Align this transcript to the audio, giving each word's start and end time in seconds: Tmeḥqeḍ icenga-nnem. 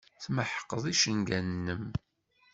Tmeḥqeḍ 0.23 0.83
icenga-nnem. 0.91 1.83